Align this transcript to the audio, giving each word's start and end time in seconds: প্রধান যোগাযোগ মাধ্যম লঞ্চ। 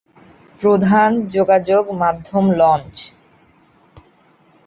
প্রধান 0.61 1.11
যোগাযোগ 1.27 1.83
মাধ্যম 1.93 2.45
লঞ্চ। 2.51 2.95